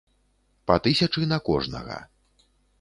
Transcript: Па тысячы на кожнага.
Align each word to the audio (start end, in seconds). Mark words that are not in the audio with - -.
Па 0.71 0.77
тысячы 0.87 1.29
на 1.35 1.41
кожнага. 1.51 2.03